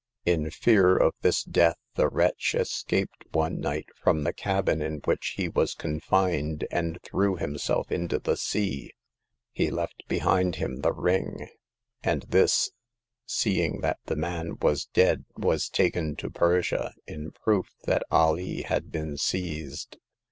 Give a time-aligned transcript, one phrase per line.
[0.25, 5.35] In fear of this death, the wretch escaped one night from the cabin in which
[5.37, 8.93] he was confined, and threw himself into the sea.
[9.51, 11.49] He left behind him the ring;
[12.01, 12.71] and this,
[13.27, 18.91] seeing that the man was dead, was taken to Persia, in proof that Alee had
[18.91, 19.97] been seized.